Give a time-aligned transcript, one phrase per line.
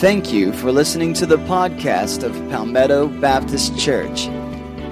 [0.00, 4.28] Thank you for listening to the podcast of Palmetto Baptist Church.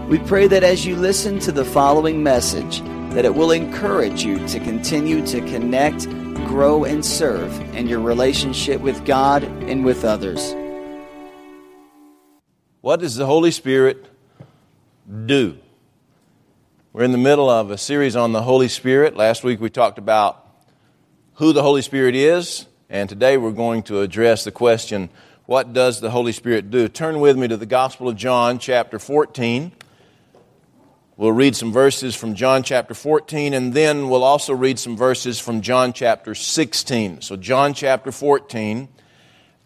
[0.07, 2.83] We pray that as you listen to the following message,
[3.15, 6.05] that it will encourage you to continue to connect,
[6.47, 10.55] grow, and serve in your relationship with God and with others.
[12.83, 14.05] What does the Holy Spirit
[15.25, 15.57] do?
[16.93, 19.17] We're in the middle of a series on the Holy Spirit.
[19.17, 20.47] Last week we talked about
[21.37, 25.11] who the Holy Spirit is, and today we're going to address the question
[25.45, 26.89] what does the Holy Spirit do?
[26.89, 29.73] Turn with me to the Gospel of John, chapter 14.
[31.17, 35.41] We'll read some verses from John chapter 14, and then we'll also read some verses
[35.41, 37.23] from John chapter 16.
[37.23, 38.89] So, John chapter 14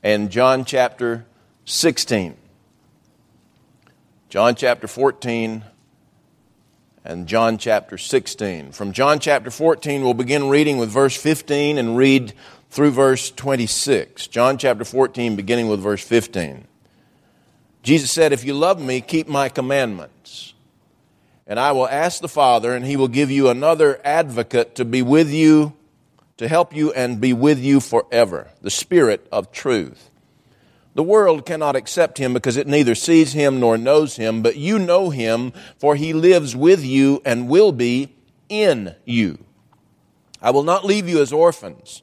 [0.05, 1.27] and John chapter
[1.65, 2.37] 16.
[4.29, 5.65] John chapter 14
[7.05, 8.71] and John chapter 16.
[8.71, 12.33] From John chapter 14, we'll begin reading with verse 15 and read
[12.73, 14.29] through verse 26.
[14.29, 16.67] John chapter 14, beginning with verse 15.
[17.83, 20.55] Jesus said, If you love me, keep my commandments.
[21.47, 25.03] And I will ask the Father, and he will give you another advocate to be
[25.03, 25.75] with you,
[26.39, 30.09] to help you and be with you forever, the Spirit of truth.
[30.95, 34.79] The world cannot accept him because it neither sees him nor knows him, but you
[34.79, 38.15] know him, for he lives with you and will be
[38.49, 39.45] in you.
[40.41, 42.03] I will not leave you as orphans.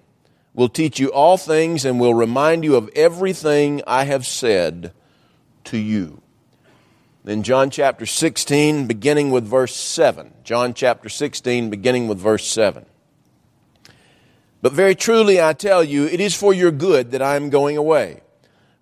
[0.53, 4.93] will teach you all things and will remind you of everything I have said
[5.65, 6.21] to you.
[7.23, 10.33] Then John chapter 16, beginning with verse 7.
[10.43, 12.85] John chapter 16, beginning with verse 7.
[14.61, 17.77] But very truly I tell you, it is for your good that I am going
[17.77, 18.21] away.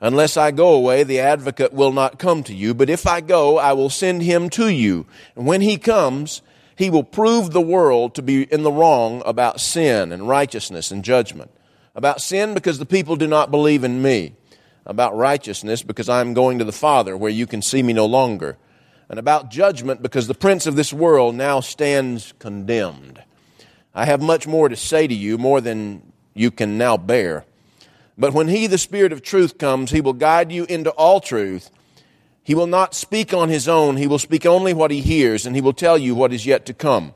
[0.01, 3.57] Unless I go away, the advocate will not come to you, but if I go,
[3.57, 5.05] I will send him to you.
[5.35, 6.41] And when he comes,
[6.77, 11.03] he will prove the world to be in the wrong about sin and righteousness and
[11.03, 11.51] judgment.
[11.99, 14.31] About sin, because the people do not believe in me.
[14.85, 18.05] About righteousness, because I am going to the Father, where you can see me no
[18.05, 18.55] longer.
[19.09, 23.21] And about judgment, because the prince of this world now stands condemned.
[23.93, 27.43] I have much more to say to you, more than you can now bear.
[28.17, 31.69] But when He, the Spirit of truth, comes, He will guide you into all truth.
[32.41, 33.97] He will not speak on His own.
[33.97, 36.65] He will speak only what He hears, and He will tell you what is yet
[36.67, 37.13] to come.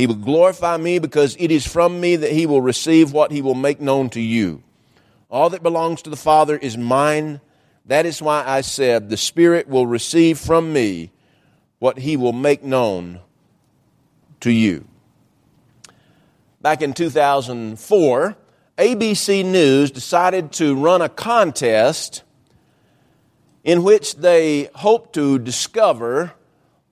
[0.00, 3.42] He will glorify me because it is from me that He will receive what He
[3.42, 4.62] will make known to you.
[5.30, 7.40] All that belongs to the Father is mine.
[7.86, 11.12] That is why I said, The Spirit will receive from me
[11.78, 13.20] what He will make known
[14.40, 14.86] to you
[16.60, 18.36] back in 2004,
[18.76, 22.22] ABC News decided to run a contest
[23.64, 26.32] in which they hoped to discover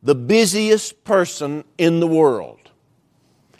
[0.03, 2.58] the busiest person in the world.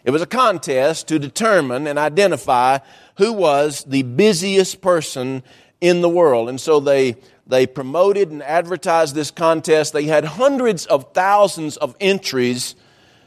[0.09, 2.79] It was a contest to determine and identify
[3.19, 5.43] who was the busiest person
[5.83, 6.49] in the world.
[6.49, 9.93] And so they, they promoted and advertised this contest.
[9.93, 12.75] They had hundreds of thousands of entries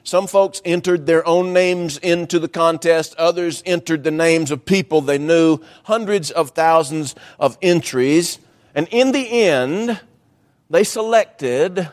[0.03, 5.01] some folks entered their own names into the contest, others entered the names of people
[5.01, 8.39] they knew, hundreds of thousands of entries.
[8.73, 10.01] And in the end,
[10.71, 11.89] they selected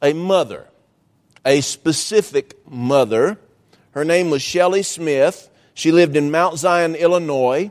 [0.00, 0.68] a mother,
[1.44, 3.38] a specific mother.
[3.92, 5.50] Her name was Shelley Smith.
[5.74, 7.70] She lived in Mount Zion, Illinois.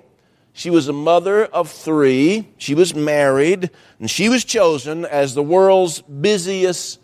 [0.54, 2.48] She was a mother of three.
[2.58, 3.70] She was married,
[4.00, 7.00] and she was chosen as the world's busiest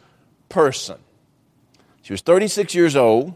[0.49, 0.97] person.
[2.01, 3.35] She was 36 years old.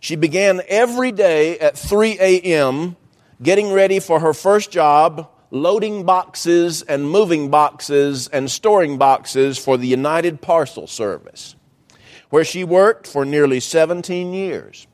[0.00, 2.96] She began every day at 3 a.m.
[3.42, 9.76] getting ready for her first job, loading boxes and moving boxes and storing boxes for
[9.76, 11.54] the United Parcel Service,
[12.34, 14.88] where she worked for nearly 17 years.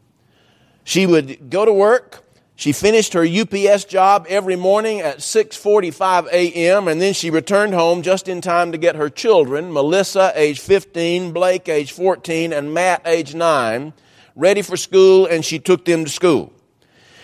[0.85, 2.23] She would go to work,
[2.55, 6.87] She finished her UPS job every morning at 6:45 a.m.
[6.87, 11.33] and then she returned home just in time to get her children, Melissa age 15,
[11.33, 13.95] Blake age 14 and Matt age 9,
[14.37, 16.53] ready for school and she took them to school.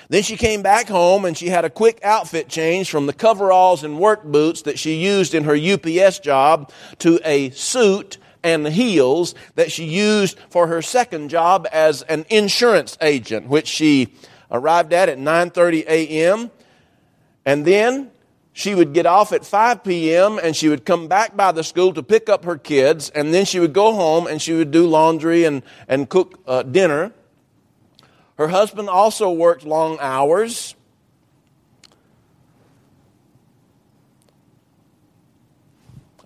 [0.08, 3.84] Then she came back home and she had a quick outfit change from the coveralls
[3.84, 8.16] and work boots that she used in her UPS job to a suit
[8.46, 14.14] and heels that she used for her second job as an insurance agent, which she
[14.50, 16.50] arrived at at 9:30 a.m.
[17.44, 18.10] and then
[18.52, 20.38] she would get off at 5 p.m.
[20.42, 23.44] and she would come back by the school to pick up her kids and then
[23.44, 27.12] she would go home and she would do laundry and, and cook uh, dinner.
[28.38, 30.74] Her husband also worked long hours.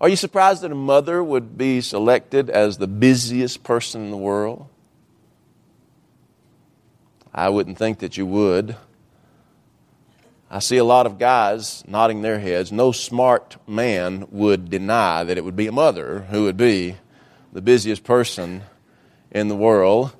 [0.01, 4.17] Are you surprised that a mother would be selected as the busiest person in the
[4.17, 4.67] world?
[7.35, 8.77] I wouldn't think that you would.
[10.51, 12.73] I see a lot of guys nodding their heads.
[12.73, 16.97] No smart man would deny that it would be a mother who would be
[17.53, 18.63] the busiest person
[19.31, 20.17] in the world.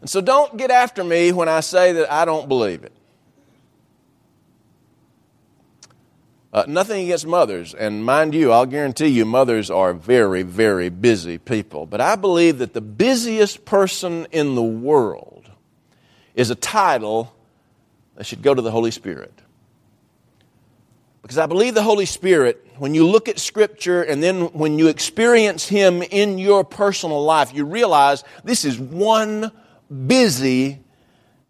[0.00, 2.92] And so don't get after me when I say that I don't believe it.
[6.58, 11.38] Uh, nothing against mothers, and mind you, I'll guarantee you, mothers are very, very busy
[11.38, 11.86] people.
[11.86, 15.48] But I believe that the busiest person in the world
[16.34, 17.32] is a title
[18.16, 19.32] that should go to the Holy Spirit.
[21.22, 24.88] Because I believe the Holy Spirit, when you look at Scripture and then when you
[24.88, 29.52] experience Him in your personal life, you realize this is one
[30.08, 30.80] busy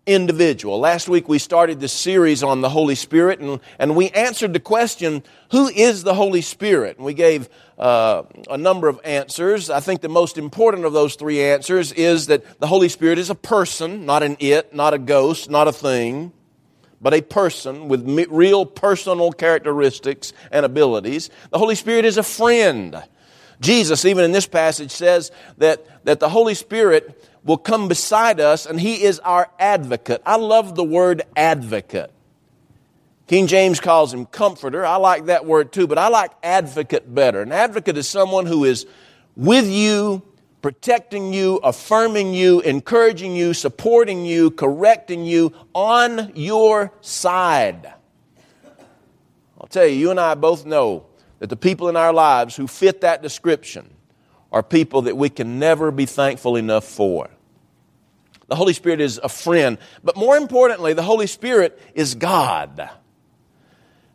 [0.08, 0.80] individual.
[0.80, 4.60] Last week we started this series on the Holy Spirit and, and we answered the
[4.60, 6.96] question, who is the Holy Spirit?
[6.96, 9.68] And we gave uh, a number of answers.
[9.68, 13.28] I think the most important of those three answers is that the Holy Spirit is
[13.28, 16.32] a person, not an it, not a ghost, not a thing,
[17.02, 21.28] but a person with real personal characteristics and abilities.
[21.50, 23.00] The Holy Spirit is a friend.
[23.60, 28.66] Jesus, even in this passage, says that, that the Holy Spirit will come beside us
[28.66, 30.22] and he is our advocate.
[30.26, 32.12] I love the word advocate.
[33.26, 34.86] King James calls him comforter.
[34.86, 37.42] I like that word too, but I like advocate better.
[37.42, 38.86] An advocate is someone who is
[39.36, 40.22] with you,
[40.62, 47.92] protecting you, affirming you, encouraging you, supporting you, correcting you on your side.
[49.60, 51.04] I'll tell you, you and I both know
[51.38, 53.90] that the people in our lives who fit that description
[54.52, 57.28] are people that we can never be thankful enough for.
[58.48, 59.76] The Holy Spirit is a friend.
[60.02, 62.88] But more importantly, the Holy Spirit is God.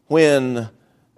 [0.08, 0.70] When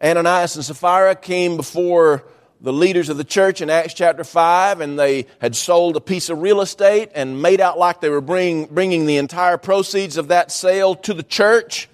[0.04, 2.26] Ananias and Sapphira came before
[2.60, 6.30] the leaders of the church in Acts chapter 5, and they had sold a piece
[6.30, 10.28] of real estate and made out like they were bring, bringing the entire proceeds of
[10.30, 11.88] that sale to the church,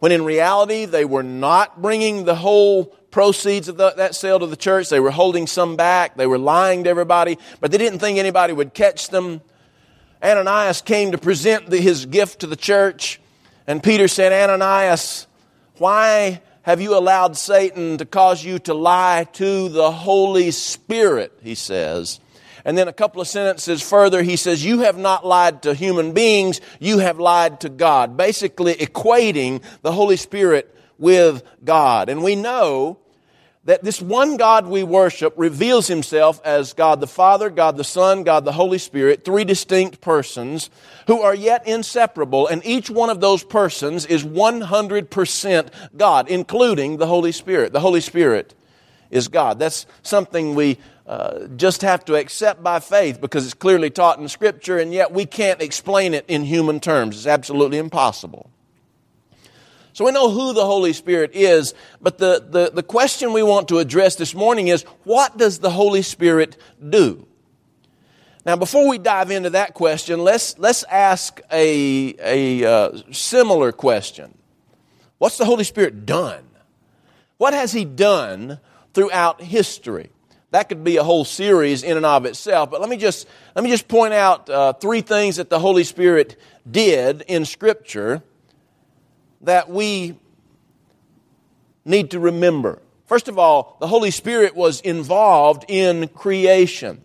[0.00, 4.46] when in reality they were not bringing the whole proceeds of the, that sale to
[4.46, 4.88] the church.
[4.88, 6.16] They were holding some back.
[6.16, 9.40] They were lying to everybody, but they didn't think anybody would catch them.
[10.22, 13.20] Ananias came to present the, his gift to the church,
[13.66, 15.26] and Peter said, Ananias,
[15.76, 21.32] why have you allowed Satan to cause you to lie to the Holy Spirit?
[21.42, 22.20] He says.
[22.64, 26.12] And then a couple of sentences further, he says, You have not lied to human
[26.12, 28.16] beings, you have lied to God.
[28.16, 32.08] Basically, equating the Holy Spirit with God.
[32.08, 32.98] And we know
[33.68, 38.22] that this one God we worship reveals himself as God the Father, God the Son,
[38.22, 40.70] God the Holy Spirit, three distinct persons
[41.06, 47.06] who are yet inseparable, and each one of those persons is 100% God, including the
[47.06, 47.74] Holy Spirit.
[47.74, 48.54] The Holy Spirit
[49.10, 49.58] is God.
[49.58, 54.28] That's something we uh, just have to accept by faith because it's clearly taught in
[54.28, 57.16] Scripture, and yet we can't explain it in human terms.
[57.16, 58.50] It's absolutely impossible.
[59.98, 63.66] So we know who the Holy Spirit is, but the, the, the question we want
[63.66, 66.56] to address this morning is what does the Holy Spirit
[66.88, 67.26] do?
[68.46, 74.32] Now, before we dive into that question, let's, let's ask a, a uh, similar question.
[75.18, 76.44] What's the Holy Spirit done?
[77.38, 78.60] What has He done
[78.94, 80.10] throughout history?
[80.52, 83.26] That could be a whole series in and of itself, but let me just,
[83.56, 86.40] let me just point out uh, three things that the Holy Spirit
[86.70, 88.22] did in Scripture
[89.42, 90.18] that we
[91.84, 92.80] need to remember.
[93.06, 97.02] First of all, the Holy Spirit was involved in creation.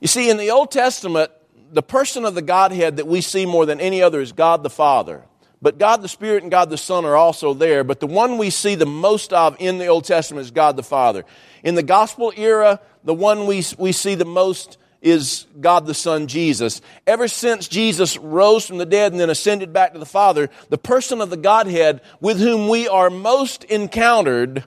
[0.00, 1.30] You see, in the Old Testament,
[1.72, 4.70] the person of the Godhead that we see more than any other is God the
[4.70, 5.24] Father.
[5.60, 7.84] But God the Spirit and God the Son are also there.
[7.84, 10.82] But the one we see the most of in the Old Testament is God the
[10.82, 11.24] Father.
[11.62, 16.26] In the gospel era, the one we, we see the most is God the Son
[16.26, 16.80] Jesus.
[17.06, 20.78] Ever since Jesus rose from the dead and then ascended back to the Father, the
[20.78, 24.64] person of the Godhead with whom we are most encountered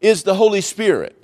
[0.00, 1.18] is the Holy Spirit.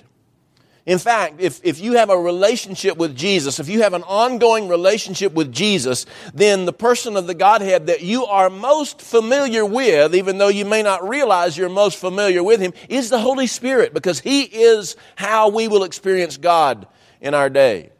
[0.84, 4.68] In fact, if, if you have a relationship with Jesus, if you have an ongoing
[4.68, 10.14] relationship with Jesus, then the person of the Godhead that you are most familiar with,
[10.14, 13.92] even though you may not realize you're most familiar with Him, is the Holy Spirit
[13.92, 16.88] because He is how we will experience God
[17.20, 17.90] in our day.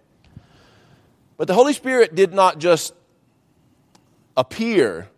[1.39, 2.93] But the Holy Spirit did not just
[4.37, 5.09] appear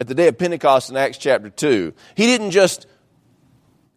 [0.00, 1.94] at the day of Pentecost in Acts chapter 2.
[2.16, 2.86] He didn't just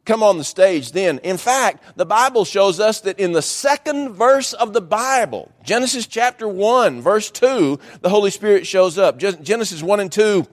[0.06, 1.20] come on the stage then.
[1.20, 6.08] In fact, the Bible shows us that in the second verse of the Bible, Genesis
[6.08, 9.18] chapter 1, verse 2, the Holy Spirit shows up.
[9.18, 10.48] Genesis 1 and 2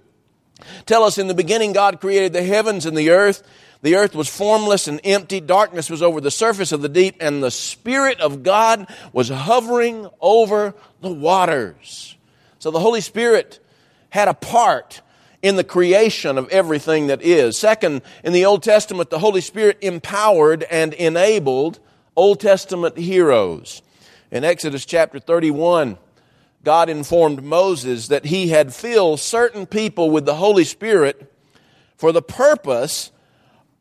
[0.86, 3.42] tell us in the beginning God created the heavens and the earth.
[3.82, 5.40] The earth was formless and empty.
[5.40, 10.08] Darkness was over the surface of the deep, and the Spirit of God was hovering
[10.20, 12.16] over the waters.
[12.58, 13.60] So the Holy Spirit
[14.10, 15.00] had a part
[15.42, 17.56] in the creation of everything that is.
[17.56, 21.78] Second, in the Old Testament, the Holy Spirit empowered and enabled
[22.16, 23.82] Old Testament heroes.
[24.32, 25.96] In Exodus chapter 31,
[26.64, 31.32] God informed Moses that he had filled certain people with the Holy Spirit
[31.96, 33.12] for the purpose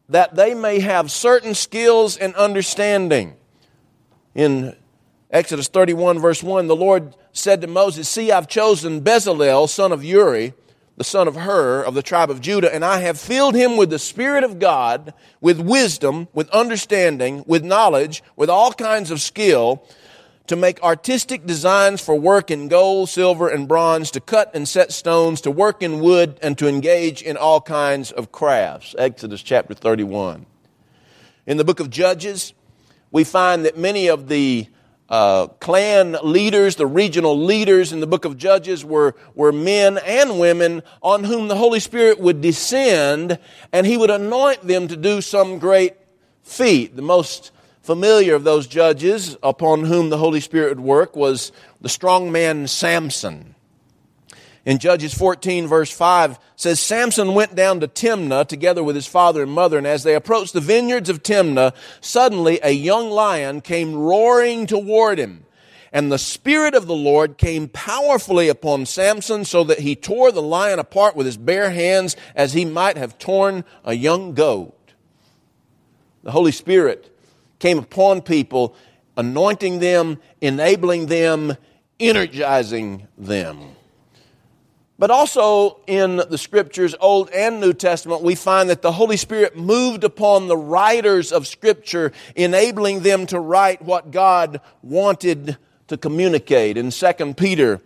[0.10, 3.36] that they may have certain skills and understanding.
[4.34, 4.76] In
[5.30, 10.04] Exodus 31, verse 1, the Lord said to Moses, See, I've chosen Bezalel, son of
[10.04, 10.54] Uri,
[10.96, 13.90] the son of Hur of the tribe of Judah, and I have filled him with
[13.90, 19.84] the Spirit of God, with wisdom, with understanding, with knowledge, with all kinds of skill,
[20.48, 24.92] to make artistic designs for work in gold, silver, and bronze, to cut and set
[24.92, 28.96] stones, to work in wood, and to engage in all kinds of crafts.
[28.98, 30.46] Exodus chapter 31.
[31.46, 32.54] In the book of Judges,
[33.12, 34.68] we find that many of the
[35.10, 40.40] uh, clan leaders, the regional leaders in the book of Judges were, were men and
[40.40, 43.40] women on whom the Holy Spirit would descend
[43.72, 45.96] and he would anoint them to do some great
[46.44, 46.96] feat.
[46.96, 47.52] The most
[47.88, 51.52] familiar of those judges upon whom the Holy Spirit would work was
[51.82, 53.56] the strong man Samson
[54.68, 59.44] in Judges 14 verse 5 says, Samson went down to Timnah together with his father
[59.44, 63.96] and mother, and as they approached the vineyards of Timnah, suddenly a young lion came
[63.96, 65.46] roaring toward him.
[65.94, 70.42] And the Spirit of the Lord came powerfully upon Samson so that he tore the
[70.42, 74.76] lion apart with his bare hands as he might have torn a young goat.
[76.24, 77.17] The Holy Spirit
[77.60, 78.76] came upon people,
[79.16, 81.56] anointing them, enabling them,
[82.00, 83.76] energizing them.
[85.00, 89.56] But also in the scriptures, Old and New Testament, we find that the Holy Spirit
[89.56, 96.78] moved upon the writers of scripture, enabling them to write what God wanted to communicate.
[96.78, 97.80] In 2 Peter,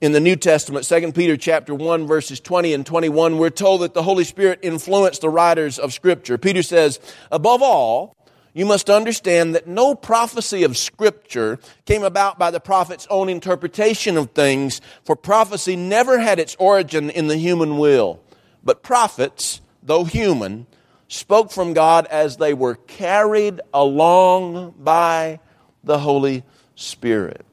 [0.00, 3.94] in the New Testament, 2 Peter chapter 1 verses 20 and 21, we're told that
[3.94, 6.36] the Holy Spirit influenced the writers of scripture.
[6.36, 6.98] Peter says,
[7.30, 8.16] above all,
[8.56, 14.16] you must understand that no prophecy of Scripture came about by the prophet's own interpretation
[14.16, 18.18] of things, for prophecy never had its origin in the human will.
[18.64, 20.66] But prophets, though human,
[21.06, 25.38] spoke from God as they were carried along by
[25.84, 26.42] the Holy
[26.76, 27.44] Spirit.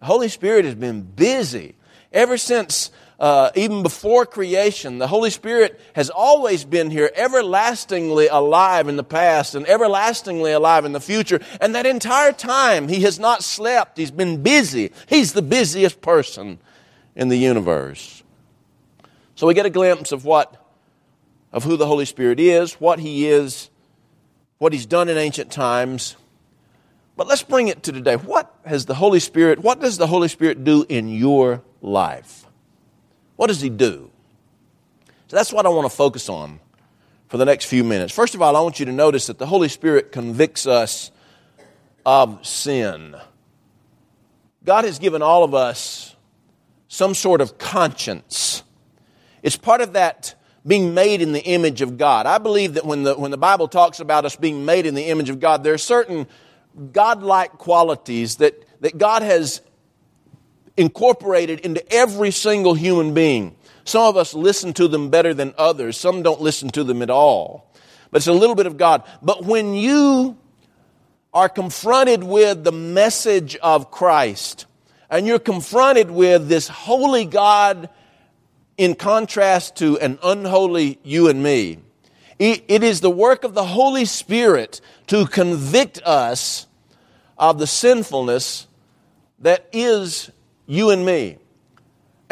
[0.00, 1.76] The Holy Spirit has been busy
[2.12, 2.90] ever since
[3.22, 4.98] uh, even before creation.
[4.98, 10.84] The Holy Spirit has always been here, everlastingly alive in the past and everlastingly alive
[10.84, 11.40] in the future.
[11.60, 13.96] And that entire time, He has not slept.
[13.96, 14.90] He's been busy.
[15.08, 16.58] He's the busiest person
[17.14, 18.24] in the universe.
[19.36, 20.56] So we get a glimpse of what,
[21.52, 23.70] of who the Holy Spirit is, what He is,
[24.58, 26.16] what He's done in ancient times.
[27.16, 28.16] But let's bring it to today.
[28.16, 32.46] What has the Holy Spirit, what does the Holy Spirit do in your life?
[33.42, 34.08] What does he do?
[35.26, 36.60] So that's what I want to focus on
[37.26, 38.14] for the next few minutes.
[38.14, 41.10] First of all, I want you to notice that the Holy Spirit convicts us
[42.06, 43.16] of sin.
[44.64, 46.14] God has given all of us
[46.86, 48.62] some sort of conscience.
[49.42, 52.26] It's part of that being made in the image of God.
[52.26, 55.08] I believe that when the, when the Bible talks about us being made in the
[55.08, 56.28] image of God, there are certain
[56.92, 59.62] godlike qualities that, that God has
[60.76, 63.56] incorporated into every single human being.
[63.84, 65.96] Some of us listen to them better than others.
[65.96, 67.72] Some don't listen to them at all.
[68.10, 69.02] But it's a little bit of God.
[69.22, 70.36] But when you
[71.34, 74.66] are confronted with the message of Christ,
[75.10, 77.88] and you're confronted with this holy God
[78.76, 81.78] in contrast to an unholy you and me,
[82.38, 86.66] it is the work of the Holy Spirit to convict us
[87.38, 88.66] of the sinfulness
[89.38, 90.30] that is
[90.66, 91.38] you and me.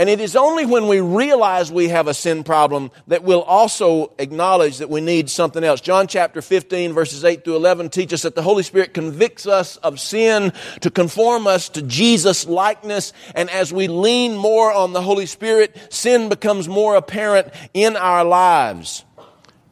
[0.00, 4.14] And it is only when we realize we have a sin problem that we'll also
[4.18, 5.82] acknowledge that we need something else.
[5.82, 9.76] John chapter 15 verses 8 through 11 teach us that the Holy Spirit convicts us
[9.76, 13.12] of sin to conform us to Jesus likeness.
[13.34, 18.24] And as we lean more on the Holy Spirit, sin becomes more apparent in our
[18.24, 19.04] lives.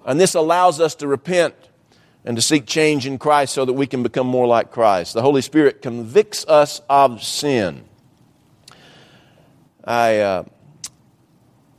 [0.04, 1.54] And this allows us to repent
[2.26, 5.14] and to seek change in Christ so that we can become more like Christ.
[5.14, 7.87] The Holy Spirit convicts us of sin.
[9.88, 10.44] I uh,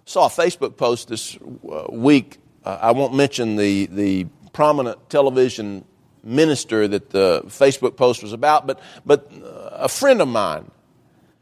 [0.05, 2.39] saw a Facebook post this uh, week.
[2.65, 5.85] Uh, I won't mention the, the prominent television
[6.23, 10.71] minister that the Facebook post was about, but, but uh, a friend of mine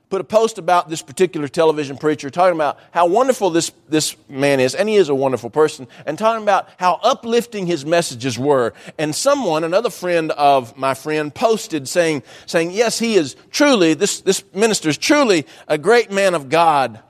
[0.09, 4.59] put a post about this particular television preacher talking about how wonderful this, this man
[4.59, 8.73] is, and he is a wonderful person, and talking about how uplifting his messages were.
[8.97, 14.21] And someone, another friend of my friend, posted saying, saying yes, he is truly, this,
[14.21, 17.01] this minister is truly a great man of God.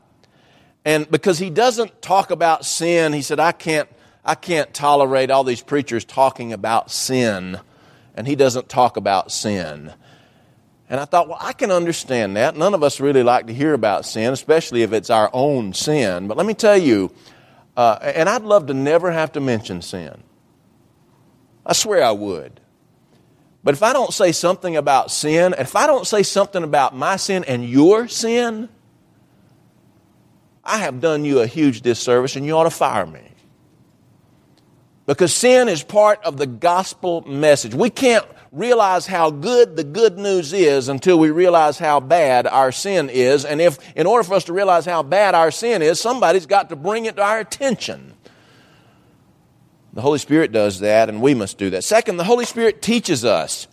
[0.84, 3.89] And because he doesn't talk about sin, he said, I can't,
[4.25, 7.60] I can't tolerate all these preachers talking about sin.
[8.16, 9.94] And he doesn't talk about sin.
[10.89, 12.56] And I thought, well, I can understand that.
[12.56, 16.27] None of us really like to hear about sin, especially if it's our own sin.
[16.27, 17.12] But let me tell you,
[17.75, 20.24] uh, and I'd love to never have to mention sin.
[21.65, 22.62] I swear I would.
[23.63, 27.17] But if I don't say something about sin, if I don't say something about my
[27.17, 28.70] sin and your sin,
[30.63, 33.22] I have done you a huge disservice and you ought to fire me.
[35.06, 37.75] Because sin is part of the gospel message.
[37.75, 42.72] We can't realize how good the good news is until we realize how bad our
[42.72, 43.46] sin is.
[43.46, 46.70] And if, in order for us to realize how bad our sin is, somebody's got
[46.70, 48.13] to bring it to our attention.
[49.94, 51.84] The Holy Spirit does that, and we must do that.
[51.84, 53.68] Second, the Holy Spirit teaches us.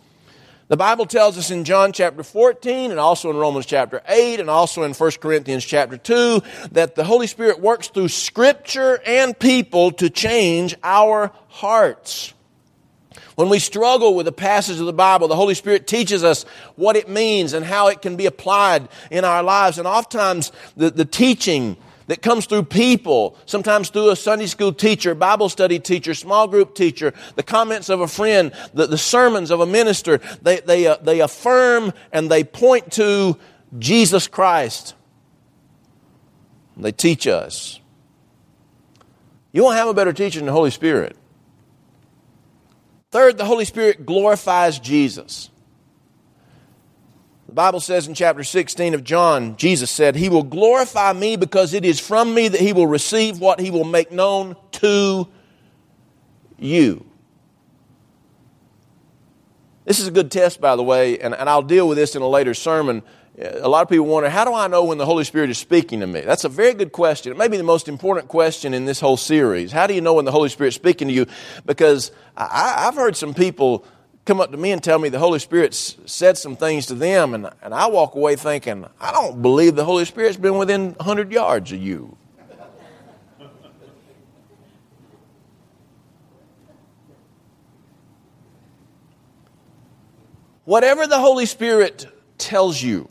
[0.67, 4.49] The Bible tells us in John chapter 14 and also in Romans chapter 8 and
[4.49, 6.41] also in 1 Corinthians chapter 2
[6.71, 12.33] that the Holy Spirit works through scripture and people to change our hearts.
[13.35, 16.43] When we struggle with a passage of the Bible, the Holy Spirit teaches us
[16.75, 19.77] what it means and how it can be applied in our lives.
[19.77, 21.75] And oftentimes, the, the teaching
[22.07, 26.75] that comes through people, sometimes through a Sunday school teacher, Bible study teacher, small group
[26.75, 30.97] teacher, the comments of a friend, the, the sermons of a minister, they, they, uh,
[30.97, 33.37] they affirm and they point to
[33.77, 34.93] Jesus Christ.
[36.77, 37.79] They teach us.
[39.51, 41.17] You won't have a better teacher than the Holy Spirit.
[43.15, 45.49] Third, the Holy Spirit glorifies Jesus.
[47.47, 51.73] The Bible says in chapter 16 of John, Jesus said, He will glorify me because
[51.73, 55.29] it is from me that He will receive what He will make known to
[56.59, 57.05] you.
[59.85, 62.21] This is a good test, by the way, and, and I'll deal with this in
[62.21, 63.01] a later sermon
[63.37, 65.99] a lot of people wonder, how do I know when the Holy Spirit is speaking
[65.99, 66.21] to me?
[66.21, 67.31] That's a very good question.
[67.31, 69.71] It may be the most important question in this whole series.
[69.71, 71.25] How do you know when the Holy Spirit is speaking to you?
[71.65, 73.85] Because I, have heard some people
[74.23, 77.33] come up to me and tell me the Holy Spirit said some things to them,
[77.33, 81.31] and, and I walk away thinking, I don't believe the Holy Spirit's been within 100
[81.31, 82.17] yards of you.
[90.63, 92.07] Whatever the Holy Spirit
[92.39, 93.07] tells you,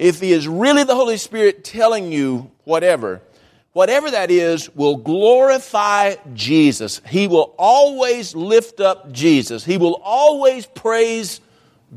[0.00, 3.20] if He is really the Holy Spirit telling you whatever,
[3.74, 7.02] whatever that is will glorify Jesus.
[7.06, 9.62] He will always lift up Jesus.
[9.62, 11.42] He will always praise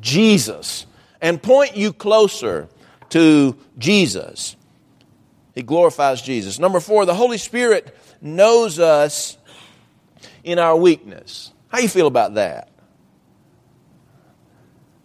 [0.01, 0.85] Jesus
[1.21, 2.67] and point you closer
[3.11, 4.57] to Jesus.
[5.55, 6.59] He glorifies Jesus.
[6.59, 9.37] Number four, the Holy Spirit knows us
[10.43, 11.53] in our weakness.
[11.69, 12.69] How you feel about that?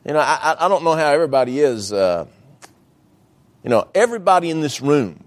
[0.05, 1.93] You know, I, I don't know how everybody is.
[1.93, 2.27] Uh,
[3.63, 5.25] you know, everybody in this room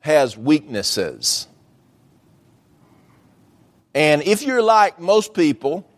[0.00, 1.46] has weaknesses.
[3.94, 5.88] And if you're like most people,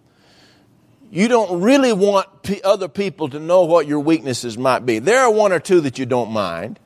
[1.11, 2.29] you don't really want
[2.64, 5.01] other people to know what your weaknesses might be.
[5.01, 6.79] There are one or two that you don't mind,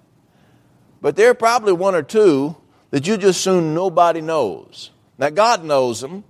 [1.01, 2.57] but there are probably one or two
[2.91, 4.91] that you just soon nobody knows.
[5.19, 6.25] Now, God knows them,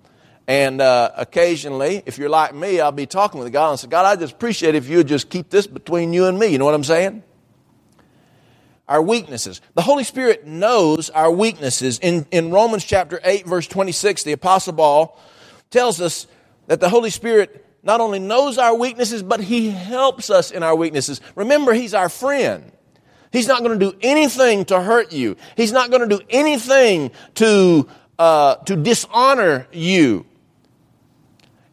[0.47, 4.05] and uh, occasionally, if you're like me, I'll be talking with God and say, God,
[4.05, 6.49] I just appreciate if you just keep this between you and me.
[6.49, 7.23] You know what I'm saying?
[8.95, 9.61] Our weaknesses.
[9.75, 11.99] The Holy Spirit knows our weaknesses.
[11.99, 15.19] In, in Romans chapter 8, verse 26, the Apostle Paul
[15.71, 16.29] tells us
[16.69, 20.77] that the Holy Spirit not only knows our weaknesses, but He helps us in our
[20.77, 21.21] weaknesses.
[21.35, 22.71] Remember, He's our friend.
[23.33, 25.37] He's not going to do anything to hurt you.
[25.57, 30.25] He's not going to do anything to, uh, to dishonor you.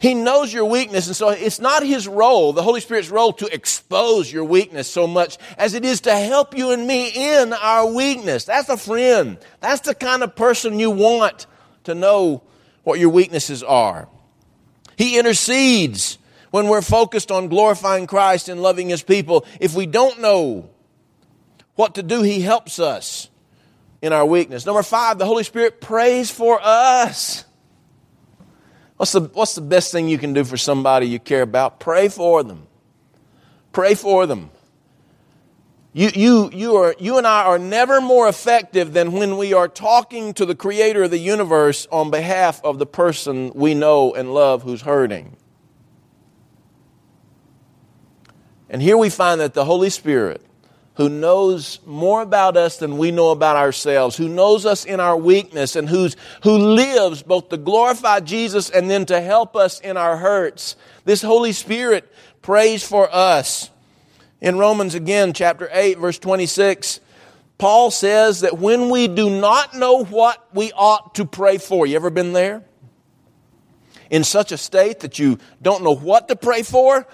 [0.01, 3.45] He knows your weakness, and so it's not His role, the Holy Spirit's role, to
[3.53, 7.85] expose your weakness so much as it is to help you and me in our
[7.85, 8.45] weakness.
[8.45, 9.37] That's a friend.
[9.59, 11.45] That's the kind of person you want
[11.83, 12.41] to know
[12.83, 14.09] what your weaknesses are.
[14.97, 16.17] He intercedes
[16.49, 19.45] when we're focused on glorifying Christ and loving His people.
[19.59, 20.67] If we don't know
[21.75, 23.29] what to do, He helps us
[24.01, 24.65] in our weakness.
[24.65, 27.45] Number five, the Holy Spirit prays for us.
[29.01, 31.79] What's the, what's the best thing you can do for somebody you care about?
[31.79, 32.67] Pray for them.
[33.71, 34.51] Pray for them.
[35.91, 39.67] You, you, you, are, you and I are never more effective than when we are
[39.67, 44.35] talking to the creator of the universe on behalf of the person we know and
[44.35, 45.35] love who's hurting.
[48.69, 50.45] And here we find that the Holy Spirit
[50.95, 55.15] who knows more about us than we know about ourselves, who knows us in our
[55.15, 59.95] weakness, and who's, who lives both to glorify Jesus and then to help us in
[59.95, 60.75] our hurts.
[61.05, 63.69] This Holy Spirit prays for us.
[64.41, 66.99] In Romans again, chapter 8, verse 26,
[67.57, 71.95] Paul says that when we do not know what we ought to pray for, you
[71.95, 72.63] ever been there?
[74.09, 77.07] In such a state that you don't know what to pray for,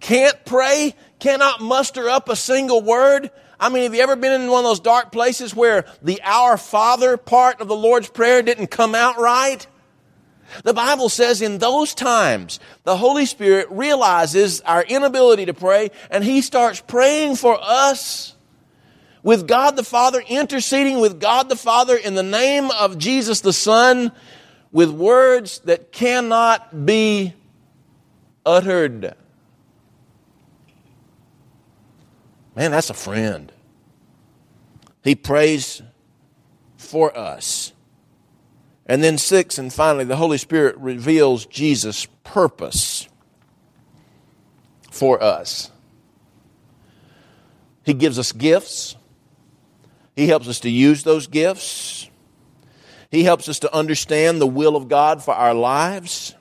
[0.00, 3.30] can't pray, cannot muster up a single word.
[3.60, 6.58] I mean, have you ever been in one of those dark places where the Our
[6.58, 9.64] Father part of the Lord's Prayer didn't come out right?
[10.64, 16.24] The Bible says in those times, the Holy Spirit realizes our inability to pray and
[16.24, 18.34] He starts praying for us
[19.22, 23.52] with God the Father, interceding with God the Father in the name of Jesus the
[23.52, 24.10] Son
[24.72, 27.32] with words that cannot be
[28.44, 29.14] uttered.
[32.54, 33.52] Man, that's a friend.
[35.02, 35.82] He prays
[36.76, 37.72] for us.
[38.86, 43.08] And then, six, and finally, the Holy Spirit reveals Jesus' purpose
[44.90, 45.70] for us.
[47.84, 48.96] He gives us gifts,
[50.14, 52.10] He helps us to use those gifts,
[53.10, 56.34] He helps us to understand the will of God for our lives.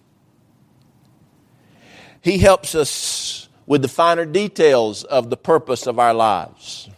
[2.23, 3.40] He helps us
[3.71, 6.89] with the finer details of the purpose of our lives.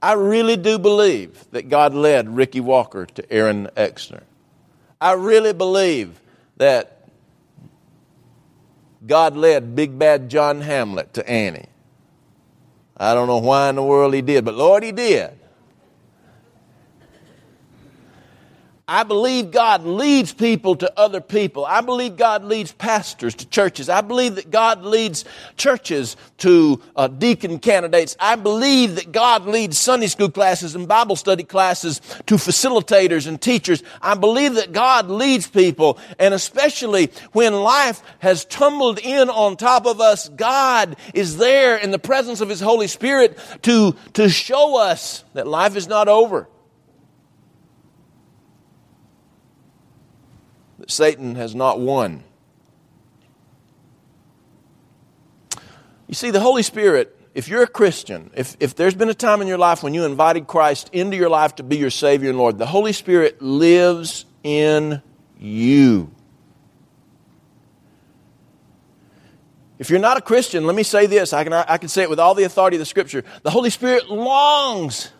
[0.00, 4.22] I really do believe that God led Ricky Walker to Aaron Exner.
[4.98, 6.22] I really believe
[6.56, 7.06] that
[9.06, 11.68] God led Big Bad John Hamlet to Annie.
[12.96, 15.38] I don't know why in the world he did, but Lord, he did.
[18.88, 21.66] I believe God leads people to other people.
[21.66, 23.88] I believe God leads pastors to churches.
[23.88, 25.24] I believe that God leads
[25.56, 28.16] churches to uh, deacon candidates.
[28.20, 33.42] I believe that God leads Sunday school classes and Bible study classes to facilitators and
[33.42, 33.82] teachers.
[34.00, 39.86] I believe that God leads people, and especially when life has tumbled in on top
[39.86, 44.76] of us, God is there in the presence of His Holy Spirit to, to show
[44.78, 46.46] us that life is not over
[50.86, 52.22] that Satan has not won.
[56.06, 59.42] You see, the Holy Spirit, if you're a Christian, if, if there's been a time
[59.42, 62.38] in your life when you invited Christ into your life to be your Savior and
[62.38, 65.02] Lord, the Holy Spirit lives in
[65.38, 66.12] you.
[69.78, 71.32] If you're not a Christian, let me say this.
[71.32, 73.24] I can, I can say it with all the authority of the Scripture.
[73.42, 75.10] The Holy Spirit longs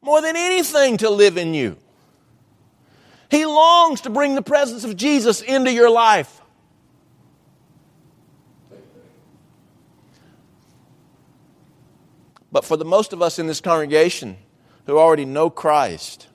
[0.00, 1.76] more than anything to live in you.
[3.30, 6.40] He longs to bring the presence of Jesus into your life.
[12.52, 14.36] But for the most of us in this congregation
[14.86, 16.28] who already know Christ,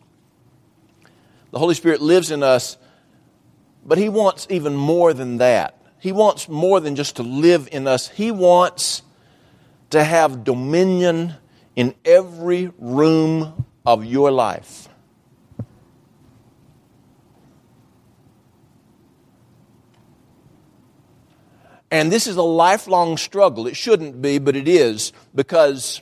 [1.51, 2.77] the Holy Spirit lives in us,
[3.84, 5.82] but He wants even more than that.
[5.97, 9.01] He wants more than just to live in us, He wants
[9.89, 11.36] to have dominion
[11.75, 14.89] in every room of your life.
[21.91, 23.67] And this is a lifelong struggle.
[23.67, 26.01] It shouldn't be, but it is because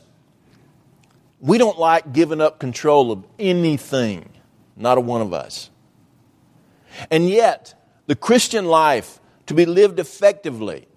[1.39, 4.29] we don't like giving up control of anything,
[4.77, 5.71] not a one of us.
[7.09, 7.73] And yet,
[8.05, 10.87] the Christian life, to be lived effectively,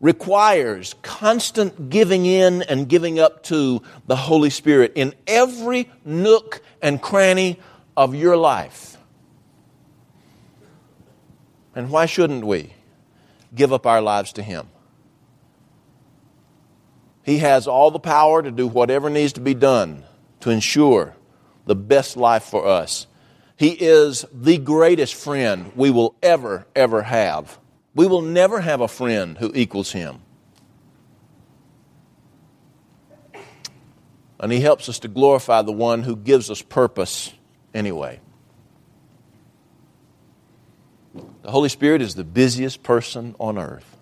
[0.00, 7.00] requires constant giving in and giving up to the Holy Spirit in every nook and
[7.00, 7.58] cranny
[7.96, 8.96] of your life.
[11.74, 12.74] And why shouldn't we?
[13.54, 14.68] Give up our lives to Him.
[17.22, 20.04] He has all the power to do whatever needs to be done
[20.40, 21.16] to ensure
[21.64, 23.06] the best life for us.
[23.56, 27.58] He is the greatest friend we will ever, ever have.
[27.94, 30.20] We will never have a friend who equals Him.
[34.38, 37.32] And He helps us to glorify the one who gives us purpose
[37.72, 38.20] anyway.
[41.44, 43.98] The Holy Spirit is the busiest person on earth.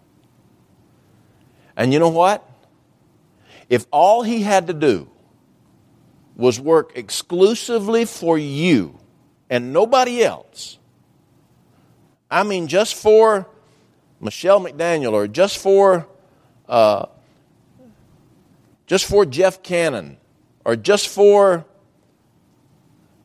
[1.77, 2.49] And you know what?
[3.69, 5.11] If all He had to do
[6.37, 8.97] was work exclusively for you
[9.51, 10.79] and nobody else,
[12.31, 13.49] I mean, just for
[14.21, 16.07] Michelle McDaniel or just for
[16.69, 17.07] uh,
[18.87, 20.17] just for Jeff Cannon
[20.65, 21.65] or just for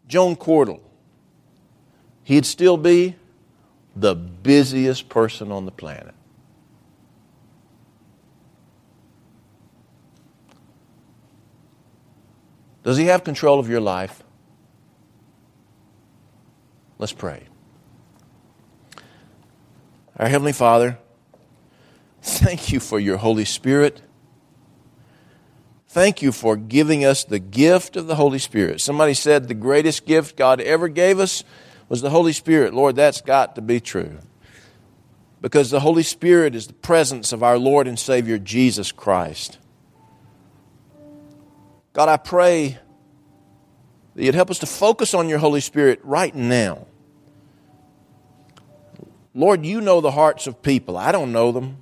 [0.08, 0.82] Joan Cordell,
[2.24, 3.16] he'd still be
[4.00, 6.14] the busiest person on the planet.
[12.84, 14.24] Does he have control of your life?
[17.00, 17.44] Let's pray.
[20.16, 20.98] Our Heavenly Father,
[22.22, 24.02] thank you for your Holy Spirit.
[25.90, 28.82] Thank you for giving us the gift of the Holy Spirit.
[28.82, 31.44] Somebody said the greatest gift God ever gave us
[31.90, 32.74] was the Holy Spirit.
[32.74, 34.20] Lord, that's got to be true.
[35.42, 39.60] Because the Holy Spirit is the presence of our Lord and Savior Jesus Christ.
[41.94, 42.78] God, I pray
[44.16, 46.88] that you'd help us to focus on your Holy Spirit right now.
[49.34, 50.98] Lord, you know the hearts of people.
[50.98, 51.78] I don't know them.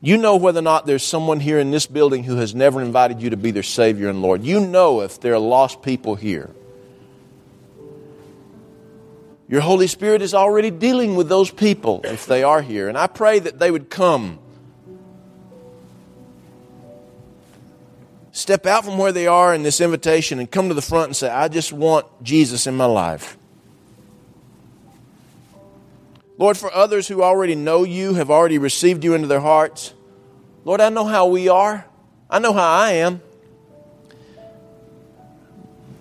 [0.00, 3.20] You know whether or not there's someone here in this building who has never invited
[3.20, 4.42] you to be their Savior and Lord.
[4.42, 6.50] You know if there are lost people here.
[9.50, 12.88] Your Holy Spirit is already dealing with those people if they are here.
[12.88, 14.38] And I pray that they would come
[18.30, 21.16] step out from where they are in this invitation and come to the front and
[21.16, 23.36] say, I just want Jesus in my life.
[26.38, 29.92] Lord, for others who already know you, have already received you into their hearts,
[30.64, 31.84] Lord, I know how we are.
[32.30, 33.20] I know how I am.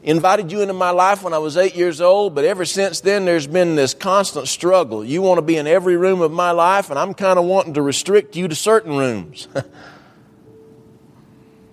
[0.01, 3.25] Invited you into my life when I was eight years old, but ever since then,
[3.25, 5.03] there's been this constant struggle.
[5.03, 7.73] You want to be in every room of my life, and I'm kind of wanting
[7.73, 9.47] to restrict you to certain rooms.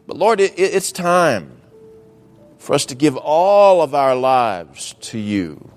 [0.06, 1.60] But Lord, it, it's time
[2.58, 5.70] for us to give all of our lives to you.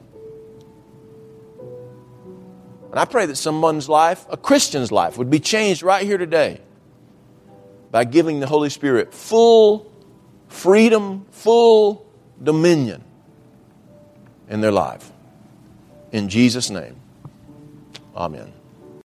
[2.92, 6.62] And I pray that someone's life, a Christian's life, would be changed right here today
[7.92, 9.92] by giving the Holy Spirit full
[10.48, 12.09] freedom, full
[12.42, 13.04] dominion
[14.50, 15.12] in their life.
[16.12, 16.96] In Jesus' name,
[18.16, 18.52] amen.